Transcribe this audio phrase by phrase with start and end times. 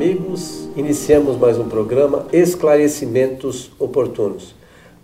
[0.00, 0.66] amigos.
[0.76, 4.54] Iniciamos mais um programa Esclarecimentos Oportunos.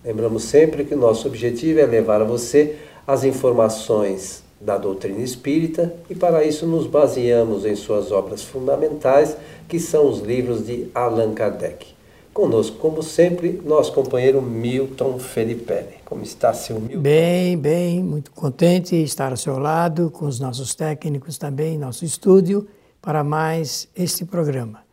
[0.03, 2.76] Lembramos sempre que o nosso objetivo é levar a você
[3.06, 9.37] as informações da doutrina espírita e para isso nos baseamos em suas obras fundamentais,
[9.69, 11.88] que são os livros de Allan Kardec.
[12.33, 16.01] Conosco, como sempre, nosso companheiro Milton Felipe.
[16.06, 17.02] Como está, seu Milton?
[17.02, 22.02] Bem, bem, muito contente de estar ao seu lado, com os nossos técnicos também, nosso
[22.02, 22.66] estúdio,
[23.02, 24.85] para mais este programa.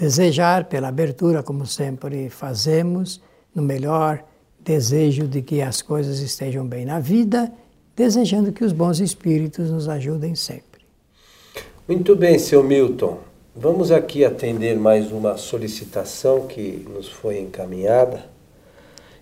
[0.00, 3.20] Desejar pela abertura, como sempre fazemos,
[3.54, 4.24] no melhor
[4.58, 7.52] desejo de que as coisas estejam bem na vida,
[7.94, 10.80] desejando que os bons espíritos nos ajudem sempre.
[11.86, 13.18] Muito bem, seu Milton.
[13.54, 18.24] Vamos aqui atender mais uma solicitação que nos foi encaminhada.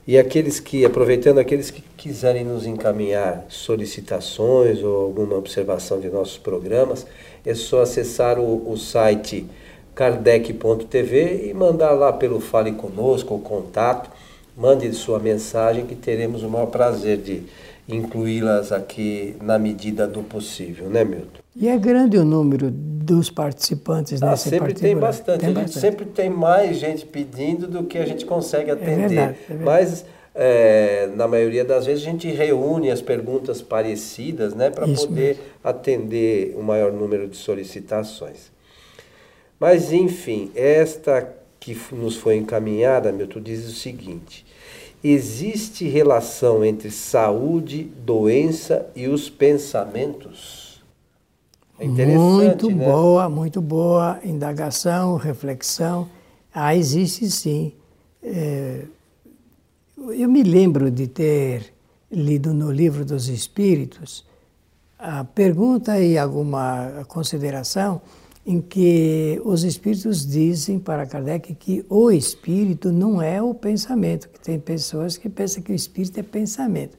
[0.06, 6.38] E aqueles que, aproveitando aqueles que quiserem nos encaminhar solicitações ou alguma observação de nossos
[6.38, 7.04] programas,
[7.44, 9.44] é só acessar o, o site
[9.98, 14.08] kardec.tv e mandar lá pelo Fale Conosco ou contato.
[14.56, 17.42] Mande sua mensagem que teremos o maior prazer de
[17.88, 21.40] incluí-las aqui na medida do possível, né, Milton?
[21.56, 25.40] E é grande o número dos participantes ah, nesse sempre tem bastante.
[25.40, 28.92] Tem a gente sempre tem mais gente pedindo do que a gente consegue atender.
[28.92, 29.64] É verdade, é verdade.
[29.64, 35.36] Mas é, na maioria das vezes a gente reúne as perguntas parecidas, né, para poder
[35.36, 35.42] mesmo.
[35.64, 38.57] atender o maior número de solicitações.
[39.58, 44.46] Mas enfim, esta que nos foi encaminhada, Milton, diz o seguinte:
[45.02, 50.82] existe relação entre saúde, doença e os pensamentos?
[51.78, 52.84] É muito né?
[52.84, 56.08] boa, muito boa indagação, reflexão.
[56.52, 57.72] Ah, existe sim.
[58.22, 58.82] É,
[59.96, 61.72] eu me lembro de ter
[62.10, 64.26] lido no livro dos Espíritos
[64.98, 68.00] a pergunta e alguma consideração
[68.48, 74.40] em que os espíritos dizem para Kardec que o espírito não é o pensamento, que
[74.40, 76.96] tem pessoas que pensam que o espírito é pensamento.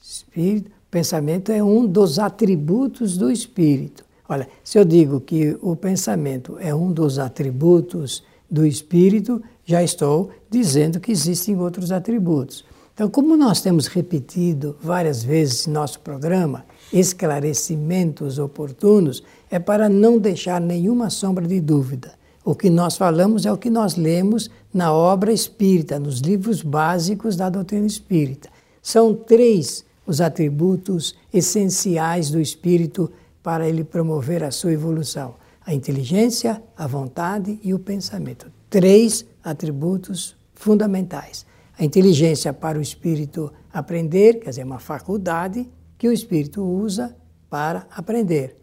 [0.00, 4.04] Espírito, pensamento é um dos atributos do espírito.
[4.28, 10.30] Olha, se eu digo que o pensamento é um dos atributos do espírito, já estou
[10.48, 12.64] dizendo que existem outros atributos.
[12.94, 20.18] Então, como nós temos repetido várias vezes em nosso programa, esclarecimentos oportunos, é para não
[20.18, 22.14] deixar nenhuma sombra de dúvida.
[22.42, 27.36] O que nós falamos é o que nós lemos na obra espírita, nos livros básicos
[27.36, 28.48] da doutrina espírita.
[28.82, 33.12] São três os atributos essenciais do espírito
[33.42, 35.34] para ele promover a sua evolução:
[35.66, 38.50] a inteligência, a vontade e o pensamento.
[38.70, 41.44] Três atributos fundamentais.
[41.78, 45.68] A inteligência para o espírito aprender, quer dizer, uma faculdade
[45.98, 47.14] que o espírito usa
[47.50, 48.61] para aprender.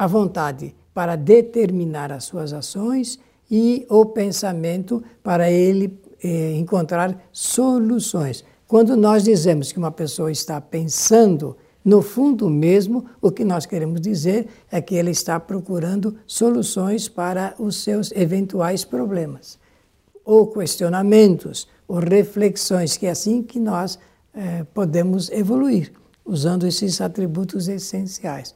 [0.00, 3.18] A vontade para determinar as suas ações
[3.50, 8.42] e o pensamento para ele eh, encontrar soluções.
[8.66, 14.00] Quando nós dizemos que uma pessoa está pensando, no fundo mesmo, o que nós queremos
[14.00, 19.58] dizer é que ele está procurando soluções para os seus eventuais problemas
[20.24, 23.98] ou questionamentos, ou reflexões, que é assim que nós
[24.32, 25.92] é, podemos evoluir,
[26.24, 28.54] usando esses atributos essenciais.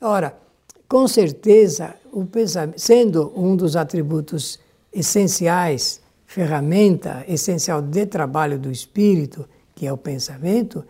[0.00, 0.45] Ora,
[0.88, 4.58] com certeza, o pensamento, sendo um dos atributos
[4.92, 10.84] essenciais, ferramenta essencial de trabalho do espírito, que é o pensamento,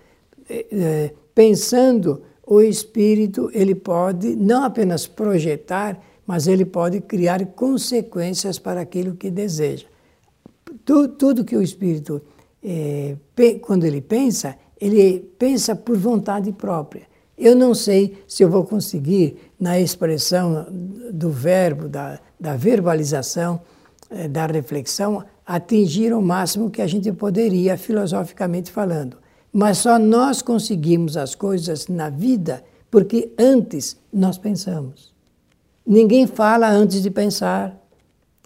[0.49, 8.59] é, é, pensando o espírito, ele pode não apenas projetar, mas ele pode criar consequências
[8.59, 9.87] para aquilo que deseja.
[10.85, 12.23] Tu, tudo que o espírito,
[12.63, 13.17] é,
[13.61, 17.03] quando ele pensa, ele pensa por vontade própria.
[17.37, 20.67] Eu não sei se eu vou conseguir, na expressão
[21.13, 23.61] do verbo, da, da verbalização,
[24.11, 29.19] é, da reflexão, atingir o máximo que a gente poderia, filosoficamente falando.
[29.53, 35.15] Mas só nós conseguimos as coisas na vida porque antes nós pensamos.
[35.87, 37.77] Ninguém fala antes de pensar.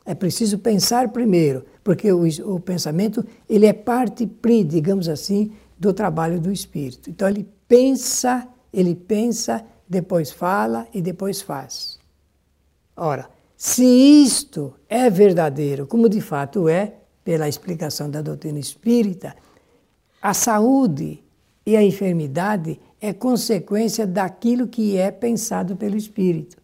[0.04, 2.24] É preciso pensar primeiro porque o,
[2.54, 4.28] o pensamento ele é parte
[4.64, 7.08] digamos assim, do trabalho do espírito.
[7.10, 11.98] Então ele pensa, ele pensa, depois fala e depois faz.
[12.96, 16.94] Ora, se isto é verdadeiro, como de fato é,
[17.24, 19.36] pela explicação da doutrina espírita,
[20.22, 21.22] a saúde
[21.64, 26.56] e a enfermidade é consequência daquilo que é pensado pelo espírito.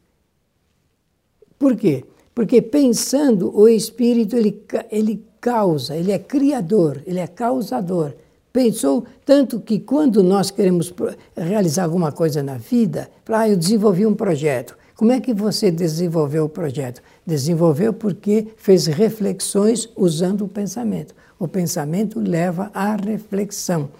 [1.58, 2.04] Por quê?
[2.34, 8.14] Porque pensando, o espírito ele, ele causa, ele é criador, ele é causador.
[8.56, 10.90] Pensou tanto que quando nós queremos
[11.36, 14.74] realizar alguma coisa na vida, ah, eu desenvolvi um projeto.
[14.94, 17.02] Como é que você desenvolveu o projeto?
[17.26, 21.14] Desenvolveu porque fez reflexões usando o pensamento.
[21.38, 23.90] O pensamento leva à reflexão,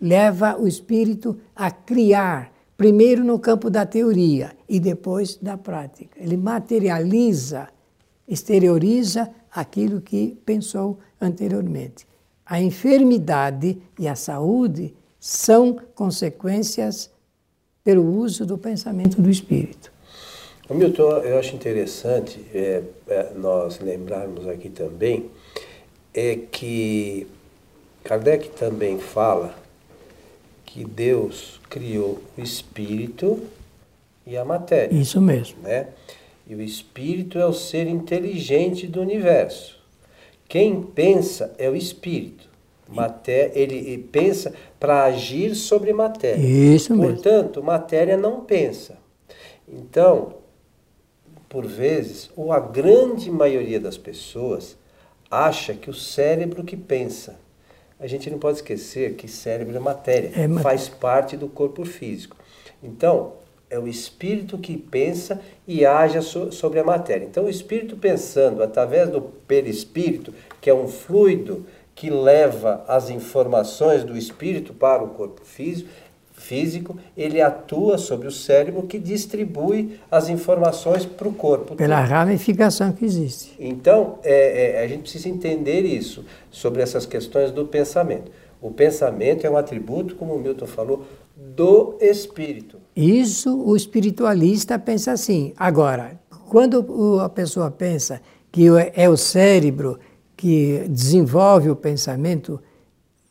[0.00, 6.20] leva o espírito a criar, primeiro no campo da teoria e depois da prática.
[6.20, 7.68] Ele materializa,
[8.26, 12.09] exterioriza aquilo que pensou anteriormente.
[12.50, 17.08] A enfermidade e a saúde são consequências
[17.84, 19.92] pelo uso do pensamento do espírito.
[20.68, 25.30] Milton, eu acho interessante é, é, nós lembrarmos aqui também
[26.12, 27.28] é que
[28.02, 29.54] Kardec também fala
[30.64, 33.44] que Deus criou o espírito
[34.26, 34.92] e a matéria.
[34.92, 35.62] Isso mesmo.
[35.62, 35.86] Né?
[36.48, 39.79] E o espírito é o ser inteligente do universo.
[40.50, 42.50] Quem pensa é o espírito.
[42.88, 46.42] Matéria, ele pensa para agir sobre matéria.
[46.44, 47.14] Isso mesmo.
[47.14, 48.98] Portanto, matéria não pensa.
[49.68, 50.34] Então,
[51.48, 54.76] por vezes, ou a grande maioria das pessoas
[55.30, 57.38] acha que o cérebro que pensa.
[58.00, 60.62] A gente não pode esquecer que cérebro é matéria, é matéria.
[60.64, 62.36] faz parte do corpo físico.
[62.82, 63.34] Então,
[63.70, 66.20] é o espírito que pensa e age
[66.50, 67.24] sobre a matéria.
[67.24, 71.64] Então, o espírito pensando através do perispírito, que é um fluido
[71.94, 75.88] que leva as informações do espírito para o corpo físico,
[76.32, 81.76] físico, ele atua sobre o cérebro que distribui as informações para o corpo.
[81.76, 83.54] Pela ramificação que existe.
[83.58, 88.32] Então, é, é, a gente precisa entender isso sobre essas questões do pensamento.
[88.60, 91.04] O pensamento é um atributo, como o Milton falou,
[91.34, 92.76] do espírito.
[92.94, 95.54] Isso o espiritualista pensa assim.
[95.56, 98.20] Agora, quando a pessoa pensa
[98.52, 99.98] que é o cérebro
[100.36, 102.60] que desenvolve o pensamento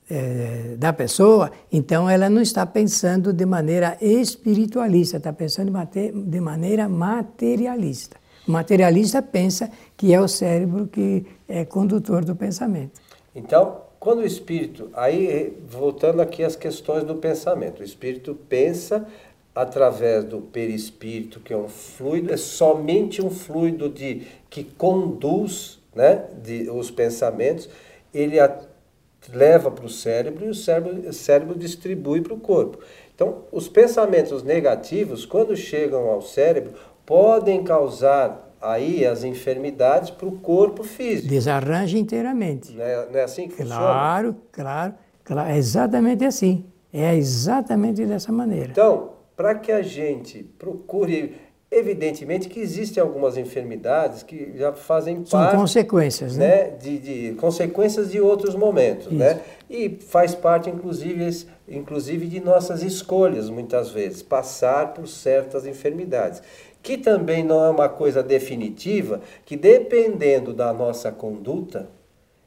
[0.09, 5.71] é, da pessoa, então ela não está pensando de maneira espiritualista, está pensando
[6.25, 8.17] de maneira materialista.
[8.47, 12.99] O materialista pensa que é o cérebro que é condutor do pensamento.
[13.35, 19.05] Então, quando o espírito, aí voltando aqui às questões do pensamento, o espírito pensa
[19.53, 26.25] através do perispírito, que é um fluido, é somente um fluido de, que conduz né,
[26.41, 27.67] de, os pensamentos,
[28.13, 28.37] ele
[29.33, 32.79] leva para o cérebro e o cérebro, o cérebro distribui para o corpo.
[33.13, 36.73] Então, os pensamentos negativos, quando chegam ao cérebro,
[37.05, 41.27] podem causar aí as enfermidades para o corpo físico.
[41.27, 42.73] Desarranja inteiramente.
[42.73, 43.87] Não é, não é assim que claro, funciona?
[43.87, 45.49] Claro, claro, claro.
[45.49, 46.65] É exatamente assim.
[46.91, 48.71] É exatamente dessa maneira.
[48.71, 51.35] Então, para que a gente procure
[51.71, 55.55] Evidentemente que existem algumas enfermidades que já fazem São parte.
[55.55, 56.47] consequências, né?
[56.47, 56.69] né?
[56.71, 59.13] De, de, consequências de outros momentos, Isso.
[59.13, 59.39] né?
[59.69, 66.41] E faz parte, inclusive, inclusive, de nossas escolhas, muitas vezes, passar por certas enfermidades.
[66.81, 71.87] Que também não é uma coisa definitiva, que dependendo da nossa conduta,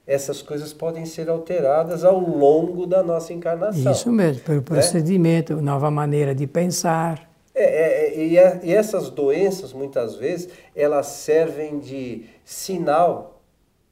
[0.05, 3.93] essas coisas podem ser alteradas ao longo da nossa encarnação.
[3.93, 4.65] Isso mesmo, pelo né?
[4.65, 5.63] procedimento, né?
[5.63, 7.32] nova maneira de pensar.
[7.55, 13.43] É, é, é e, a, e, essas doenças, muitas vezes, elas servem de sinal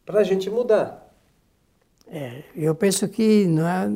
[0.04, 1.00] para a gente mudar.
[2.12, 3.88] É, eu penso que não é,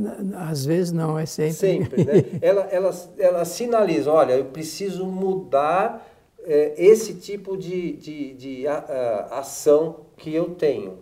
[0.48, 1.54] às vezes não é sempre.
[1.54, 2.12] Sempre, né?
[2.40, 6.06] elas, elas, elas sinalizam, olha, eu preciso mudar
[6.44, 10.98] é, esse tipo de, de, de a, a, ação que eu tenho.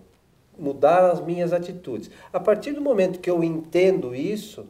[0.58, 2.10] Mudar as minhas atitudes.
[2.32, 4.66] A partir do momento que eu entendo isso,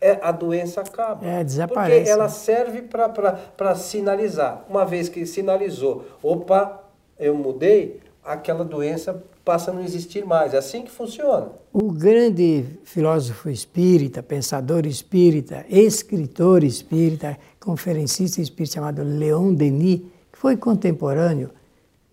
[0.00, 1.26] é, a doença acaba.
[1.26, 1.96] É, desaparece.
[1.98, 4.64] Porque ela serve para sinalizar.
[4.68, 6.84] Uma vez que sinalizou, opa,
[7.18, 10.54] eu mudei, aquela doença passa a não existir mais.
[10.54, 11.48] É assim que funciona.
[11.72, 20.00] O grande filósofo espírita, pensador espírita, escritor espírita, conferencista espírita chamado Leon Denis,
[20.30, 21.50] que foi contemporâneo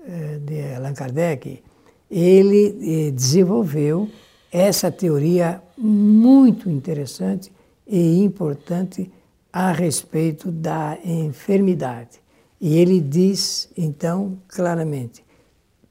[0.07, 1.61] eh, de Allan Kardec,
[2.09, 4.09] ele eh, desenvolveu
[4.51, 7.51] essa teoria muito interessante
[7.87, 9.11] e importante
[9.51, 12.21] a respeito da enfermidade.
[12.59, 15.23] E ele diz, então, claramente: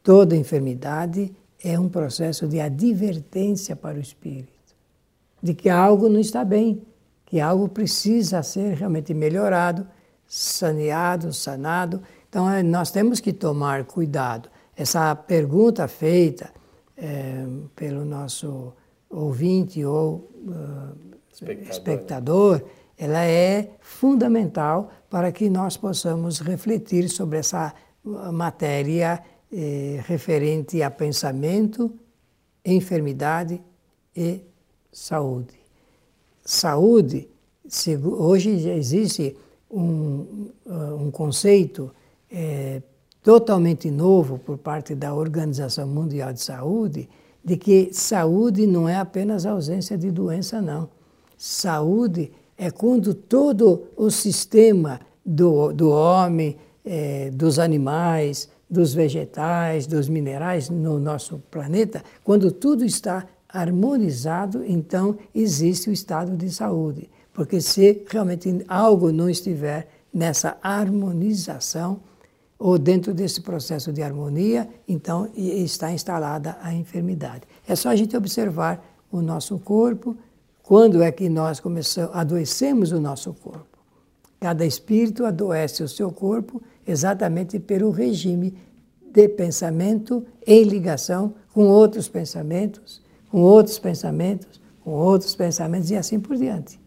[0.02, 4.74] toda enfermidade é um processo de advertência para o espírito,
[5.42, 6.82] de que algo não está bem,
[7.24, 9.86] que algo precisa ser realmente melhorado,
[10.26, 12.02] saneado, sanado.
[12.28, 14.48] Então, é, nós temos que tomar cuidado.
[14.76, 16.52] Essa pergunta feita
[16.96, 18.72] é, pelo nosso
[19.08, 21.70] ouvinte ou uh, espectador.
[21.70, 22.62] espectador,
[22.96, 27.74] ela é fundamental para que nós possamos refletir sobre essa
[28.32, 29.22] matéria
[29.52, 31.92] eh, referente a pensamento,
[32.64, 33.60] enfermidade
[34.14, 34.40] e
[34.92, 35.54] saúde.
[36.44, 37.28] Saúde,
[38.02, 39.36] hoje já existe
[39.70, 41.90] um, uh, um conceito
[42.30, 42.82] é,
[43.22, 47.08] totalmente novo por parte da Organização Mundial de Saúde,
[47.44, 50.88] de que saúde não é apenas ausência de doença, não.
[51.36, 60.08] Saúde é quando todo o sistema do, do homem, é, dos animais, dos vegetais, dos
[60.08, 67.08] minerais no nosso planeta, quando tudo está harmonizado, então existe o estado de saúde.
[67.32, 72.00] Porque se realmente algo não estiver nessa harmonização,
[72.58, 77.42] ou dentro desse processo de harmonia, então está instalada a enfermidade.
[77.66, 80.16] É só a gente observar o nosso corpo,
[80.64, 83.78] quando é que nós começamos, adoecemos o nosso corpo.
[84.40, 88.54] Cada espírito adoece o seu corpo exatamente pelo regime
[89.12, 96.18] de pensamento em ligação com outros pensamentos, com outros pensamentos, com outros pensamentos e assim
[96.18, 96.80] por diante.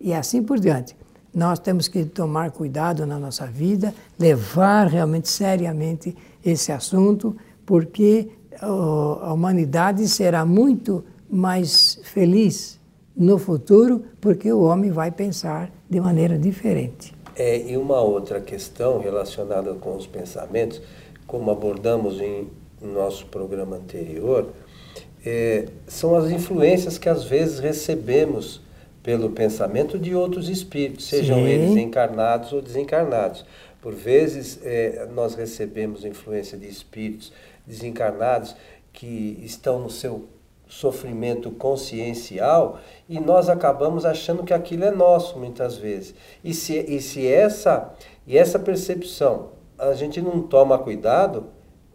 [0.00, 0.96] E assim por diante.
[1.34, 8.30] Nós temos que tomar cuidado na nossa vida, levar realmente seriamente esse assunto, porque
[8.60, 12.80] a humanidade será muito mais feliz
[13.16, 17.14] no futuro, porque o homem vai pensar de maneira diferente.
[17.36, 20.80] É, e uma outra questão relacionada com os pensamentos,
[21.26, 22.48] como abordamos em
[22.80, 24.50] nosso programa anterior,
[25.24, 28.60] é, são as influências que às vezes recebemos
[29.02, 31.48] pelo pensamento de outros espíritos, sejam Sim.
[31.48, 33.44] eles encarnados ou desencarnados.
[33.80, 37.32] Por vezes, é, nós recebemos influência de espíritos
[37.66, 38.54] desencarnados
[38.92, 40.26] que estão no seu
[40.72, 46.14] sofrimento consciencial e nós acabamos achando que aquilo é nosso muitas vezes.
[46.42, 47.92] E se, e se essa,
[48.26, 51.44] e essa percepção a gente não toma cuidado,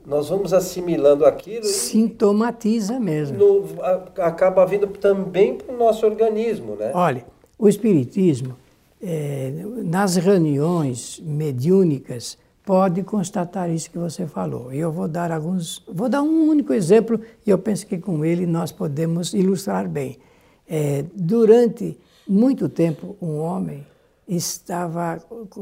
[0.06, 1.66] nós vamos assimilando aquilo.
[1.66, 3.38] Sintomatiza mesmo.
[3.38, 6.92] No, a, acaba vindo também para o nosso organismo, né?
[6.94, 7.26] Olha,
[7.58, 8.56] o Espiritismo,
[9.02, 9.52] é,
[9.84, 14.74] nas reuniões mediúnicas, pode constatar isso que você falou.
[14.74, 18.26] E eu vou dar alguns, vou dar um único exemplo e eu penso que com
[18.26, 20.20] ele nós podemos ilustrar bem.
[20.68, 21.98] É, durante
[22.28, 23.88] muito tempo, um homem
[24.28, 25.18] estava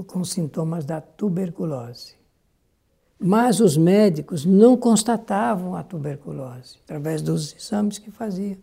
[0.07, 2.15] com sintomas da tuberculose.
[3.19, 8.57] Mas os médicos não constatavam a tuberculose através dos exames que faziam.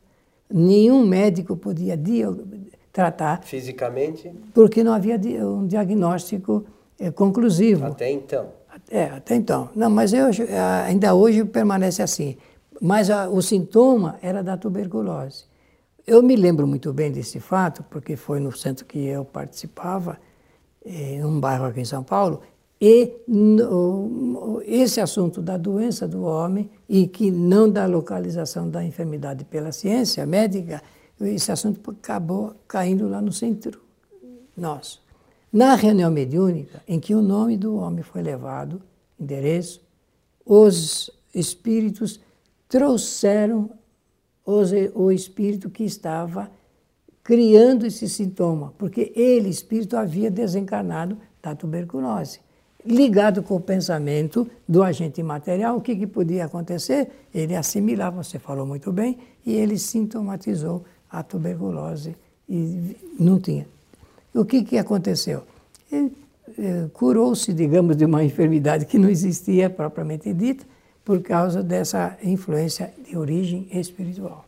[0.53, 1.97] Nenhum médico podia
[2.93, 3.45] tratar.
[3.45, 4.33] Fisicamente?
[4.53, 6.67] Porque não havia um diagnóstico
[7.03, 7.87] é, conclusivo.
[7.87, 8.51] Até então.
[8.89, 9.69] É, até então.
[9.75, 10.27] Não, mas eu,
[10.87, 12.37] ainda hoje permanece assim.
[12.81, 15.45] Mas a, o sintoma era da tuberculose.
[16.07, 20.19] Eu me lembro muito bem desse fato, porque foi no centro que eu participava,
[20.85, 22.41] em um bairro aqui em São Paulo,
[22.81, 29.45] e no, esse assunto da doença do homem e que não da localização da enfermidade
[29.45, 30.83] pela ciência médica,
[31.21, 33.81] esse assunto acabou caindo lá no centro
[34.57, 35.02] nosso.
[35.53, 38.81] Na reunião mediúnica, em que o nome do homem foi levado,
[39.21, 39.83] endereço,
[40.45, 42.19] os espíritos
[42.69, 43.71] trouxeram
[44.45, 46.51] os, o espírito que estava
[47.23, 52.41] criando esse sintoma, porque ele, espírito, havia desencarnado da tuberculose
[52.85, 57.27] ligado com o pensamento do agente material, o que, que podia acontecer?
[57.33, 62.17] Ele assimilava, você falou muito bem, e ele sintomatizou a tuberculose
[62.49, 63.67] e não tinha.
[64.35, 65.43] O que, que aconteceu?
[65.93, 70.65] Eh, curou-se, digamos, de uma enfermidade que não existia propriamente dita,
[71.05, 74.45] por causa dessa influência de origem espiritual.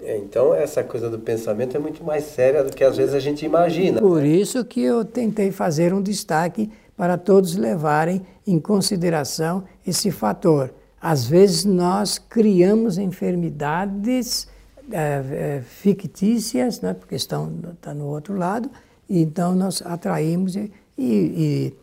[0.00, 3.20] É, então, essa coisa do pensamento é muito mais séria do que às vezes a
[3.20, 4.00] gente imagina.
[4.00, 10.72] Por isso que eu tentei fazer um destaque para todos levarem em consideração esse fator.
[11.00, 14.48] Às vezes nós criamos enfermidades
[14.90, 15.22] é,
[15.58, 18.70] é, fictícias, né, porque estão tá no outro lado,
[19.08, 20.56] então nós atraímos.
[20.56, 21.74] E, e,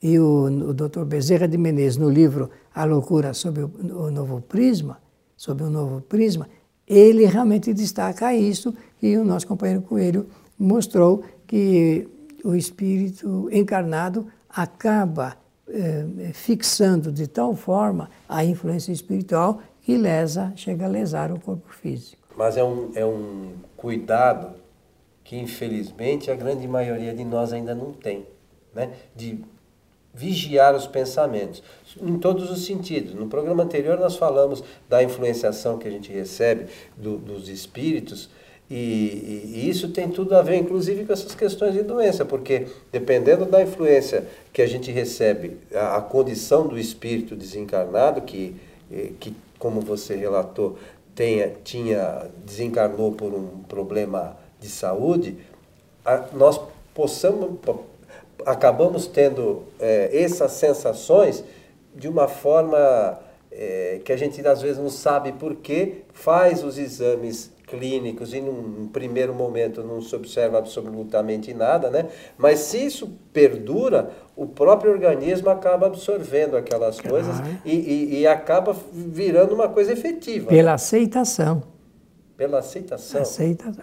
[0.00, 1.04] e o, o Dr.
[1.04, 4.98] Bezerra de Menezes, no livro A Loucura sobre o, o Novo Prisma,
[5.36, 6.48] sobre o Novo Prisma,
[6.86, 10.26] ele realmente destaca isso, e o nosso companheiro Coelho
[10.58, 12.08] mostrou que
[12.44, 15.36] o espírito encarnado acaba
[15.68, 21.72] eh, fixando de tal forma a influência espiritual que lesa, chega a lesar o corpo
[21.72, 22.22] físico.
[22.36, 24.50] Mas é um, é um cuidado
[25.28, 28.24] que, infelizmente, a grande maioria de nós ainda não tem,
[28.74, 28.94] né?
[29.14, 29.38] de
[30.14, 31.62] vigiar os pensamentos,
[32.00, 33.12] em todos os sentidos.
[33.12, 36.64] No programa anterior nós falamos da influenciação que a gente recebe
[36.96, 38.30] do, dos espíritos,
[38.70, 43.44] e, e, isso tem tudo a ver, inclusive, com essas questões de doença, porque dependendo
[43.44, 48.56] da influência que a gente recebe, a, a condição do espírito desencarnado, que,
[48.90, 50.78] eh, que como você relatou,
[51.14, 55.36] tenha, tinha, desencarnou por um problema de saúde,
[56.04, 56.60] a, nós
[56.94, 57.58] possamos,
[58.44, 61.44] acabamos tendo é, essas sensações
[61.94, 63.18] de uma forma
[63.50, 68.40] é, que a gente às vezes não sabe por quê, faz os exames clínicos e
[68.40, 72.06] num primeiro momento não se observa absolutamente nada, né?
[72.36, 78.74] Mas se isso perdura, o próprio organismo acaba absorvendo aquelas coisas e, e, e, acaba
[78.92, 80.48] virando uma coisa efetiva.
[80.48, 81.62] Pela aceitação.
[82.38, 83.20] Pela aceitação.
[83.20, 83.74] Aceita,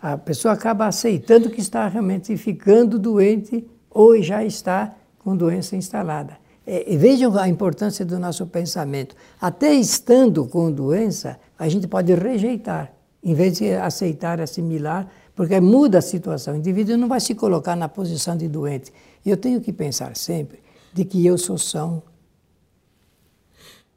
[0.00, 6.38] a pessoa acaba aceitando que está realmente ficando doente ou já está com doença instalada.
[6.66, 9.14] É, vejam a importância do nosso pensamento.
[9.38, 15.98] Até estando com doença, a gente pode rejeitar em vez de aceitar, assimilar, porque muda
[15.98, 16.54] a situação.
[16.54, 18.90] O indivíduo não vai se colocar na posição de doente.
[19.24, 20.62] Eu tenho que pensar sempre
[20.94, 22.02] de que eu sou são,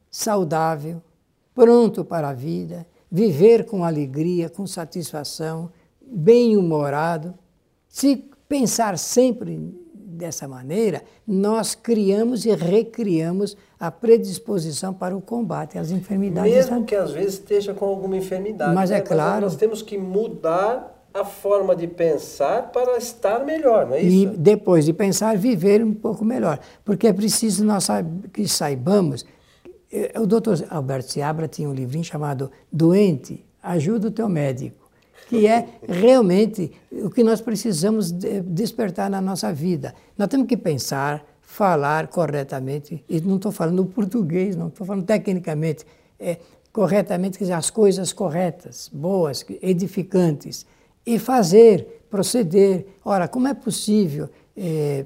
[0.10, 1.02] saudável,
[1.56, 5.70] pronto para a vida, viver com alegria, com satisfação,
[6.02, 7.34] bem-humorado.
[7.88, 8.16] Se
[8.48, 9.60] pensar sempre
[10.22, 16.52] dessa maneira, nós criamos e recriamos a predisposição para o combate às enfermidades.
[16.52, 18.74] Mesmo que às vezes esteja com alguma enfermidade.
[18.74, 19.02] Mas é né?
[19.02, 19.44] claro.
[19.44, 24.34] Mas nós temos que mudar a forma de pensar para estar melhor, não é isso?
[24.34, 26.60] E depois de pensar, viver um pouco melhor.
[26.86, 27.88] Porque é preciso nós
[28.32, 29.26] que saibamos.
[29.92, 34.82] Eh, o doutor Alberto Seabra tinha um livrinho chamado Doente, ajuda o teu médico
[35.32, 39.96] que é realmente o que nós precisamos despertar na nossa vida.
[40.18, 45.86] Nós temos que pensar, falar corretamente, e não estou falando português, não estou falando tecnicamente,
[46.20, 46.38] é,
[46.74, 50.66] corretamente, quer dizer, as coisas corretas, boas, edificantes,
[51.06, 52.86] e fazer, proceder.
[53.04, 55.06] Ora, como é possível, é,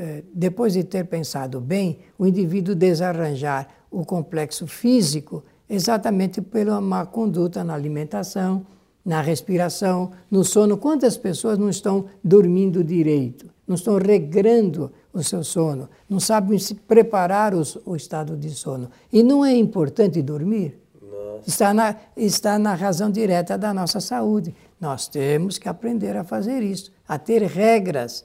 [0.00, 7.04] é depois de ter pensado bem, o indivíduo desarranjar o complexo físico exatamente pela má
[7.04, 8.66] conduta na alimentação,
[9.04, 10.76] na respiração, no sono.
[10.76, 13.46] Quantas pessoas não estão dormindo direito?
[13.66, 15.88] Não estão regrando o seu sono?
[16.08, 18.90] Não sabem se preparar o, o estado de sono?
[19.12, 20.78] E não é importante dormir?
[21.46, 24.54] Está na, está na razão direta da nossa saúde.
[24.80, 28.24] Nós temos que aprender a fazer isso, a ter regras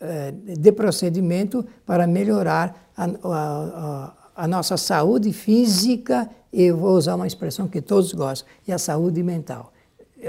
[0.00, 7.14] eh, de procedimento para melhorar a, a, a, a nossa saúde física eu vou usar
[7.14, 9.72] uma expressão que todos gostam, e a saúde mental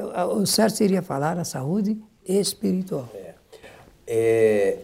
[0.02, 1.98] o certo seria falar a saúde
[2.28, 3.08] espiritual.
[3.14, 3.34] É.
[4.08, 4.78] É,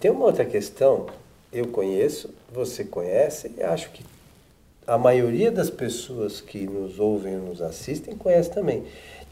[0.00, 1.06] tem uma outra questão,
[1.52, 4.04] eu conheço, você conhece, e acho que
[4.86, 8.84] a maioria das pessoas que nos ouvem nos assistem conhece também.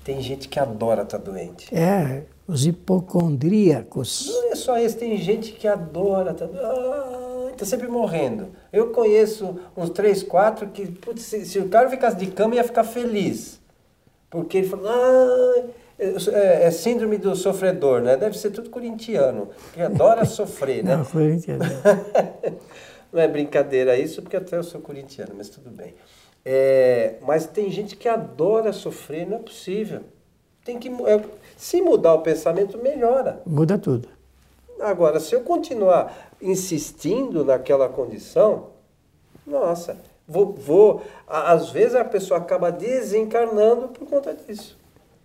[0.04, 1.72] Tem gente que adora estar tá doente.
[1.74, 4.26] É, os hipocondríacos.
[4.26, 7.21] Não é só isso, tem gente que adora estar tá, ah,
[7.64, 8.50] tá sempre morrendo.
[8.72, 12.64] Eu conheço uns três, quatro que, putz, se, se o cara ficasse de cama ia
[12.64, 13.60] ficar feliz.
[14.28, 15.64] Porque ele falou, ah,
[15.98, 18.16] é, é, síndrome do sofredor, né?
[18.16, 20.96] Deve ser tudo corintiano, que adora sofrer, né?
[20.96, 21.64] Não, corintiano.
[23.12, 25.94] Não é brincadeira isso, porque até eu sou corintiano, mas tudo bem.
[26.44, 30.00] É, mas tem gente que adora sofrer, não é possível.
[30.64, 31.22] Tem que, é,
[31.56, 33.42] se mudar o pensamento, melhora.
[33.44, 34.08] Muda tudo.
[34.82, 38.70] Agora, se eu continuar insistindo naquela condição,
[39.46, 44.78] nossa, Vou, vou, às vezes a pessoa acaba desencarnando por conta disso.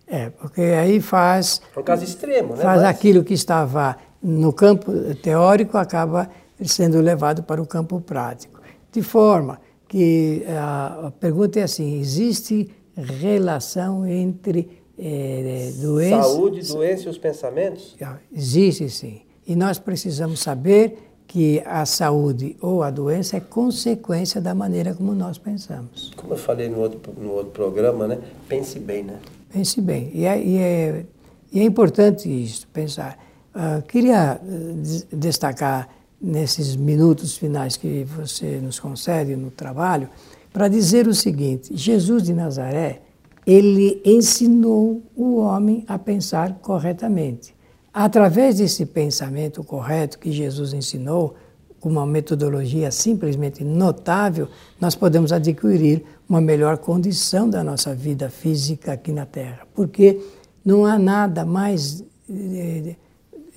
[0.06, 1.62] É, porque aí faz.
[1.74, 2.62] É um caso extremo, né?
[2.62, 2.90] Faz Mas...
[2.90, 4.92] aquilo que estava no campo
[5.22, 6.28] teórico, acaba
[6.64, 8.60] sendo levado para o campo prático.
[8.90, 16.22] De forma que a pergunta é assim: existe relação entre é, doença.
[16.22, 17.96] Saúde, doença e os pensamentos?
[18.34, 19.22] Existe sim.
[19.48, 25.14] E nós precisamos saber que a saúde ou a doença é consequência da maneira como
[25.14, 26.12] nós pensamos.
[26.14, 28.18] Como eu falei no outro, no outro programa, né?
[28.46, 29.18] Pense bem, né?
[29.50, 30.10] Pense bem.
[30.12, 31.06] E é, e é,
[31.50, 33.18] e é importante isso, pensar.
[33.54, 35.88] Uh, queria uh, destacar
[36.20, 40.10] nesses minutos finais que você nos concede no trabalho,
[40.52, 43.00] para dizer o seguinte: Jesus de Nazaré,
[43.46, 47.57] ele ensinou o homem a pensar corretamente.
[47.92, 51.34] Através desse pensamento correto que Jesus ensinou,
[51.80, 54.48] com uma metodologia simplesmente notável,
[54.80, 59.66] nós podemos adquirir uma melhor condição da nossa vida física aqui na Terra.
[59.74, 60.20] Porque
[60.64, 62.96] não há nada mais, eh,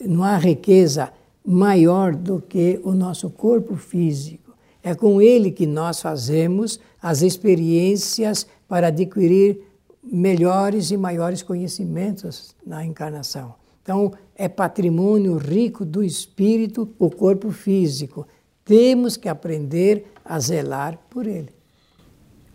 [0.06, 1.12] não há riqueza
[1.46, 4.54] maior do que o nosso corpo físico.
[4.84, 9.62] É com ele que nós fazemos as experiências para adquirir
[10.04, 13.61] melhores e maiores conhecimentos na encarnação.
[13.82, 18.28] Então, é patrimônio rico do espírito, o corpo físico.
[18.64, 21.50] Temos que aprender a zelar por ele.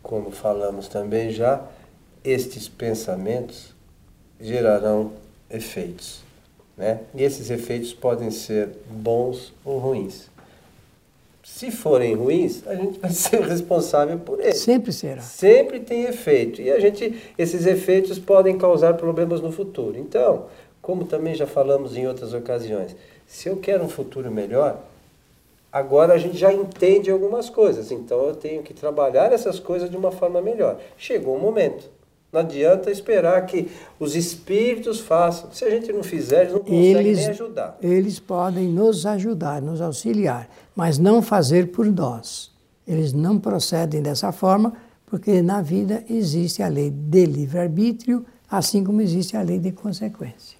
[0.02, 1.64] Como falamos também já,
[2.24, 3.74] estes pensamentos
[4.40, 5.12] gerarão
[5.50, 6.20] efeitos.
[6.76, 7.00] Né?
[7.14, 10.28] E esses efeitos podem ser bons ou ruins.
[11.42, 14.58] Se forem ruins, a gente vai ser responsável por eles.
[14.58, 15.22] Sempre será.
[15.22, 16.60] Sempre tem efeito.
[16.60, 19.96] E a gente, esses efeitos podem causar problemas no futuro.
[19.96, 20.46] Então,
[20.86, 22.94] como também já falamos em outras ocasiões,
[23.26, 24.78] se eu quero um futuro melhor,
[25.72, 27.90] agora a gente já entende algumas coisas.
[27.90, 30.78] Então eu tenho que trabalhar essas coisas de uma forma melhor.
[30.96, 31.90] Chegou o momento.
[32.32, 33.68] Não adianta esperar que
[33.98, 35.50] os espíritos façam.
[35.50, 37.78] Se a gente não fizer, eles não conseguem eles, nem ajudar.
[37.82, 42.52] Eles podem nos ajudar, nos auxiliar, mas não fazer por nós.
[42.86, 44.72] Eles não procedem dessa forma,
[45.04, 50.55] porque na vida existe a lei de livre-arbítrio, assim como existe a lei de consequência.